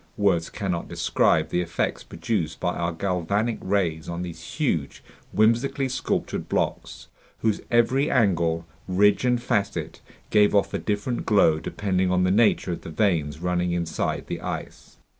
[0.17, 6.49] Words cannot describe the effects produced by our galvanic rays on these huge, whimsically sculpted
[6.49, 7.07] blocks,
[7.41, 10.01] whose every angle, ridge, and facet
[10.31, 14.41] gave off a different glow depending on the nature of the veins running inside the
[14.41, 14.97] ice.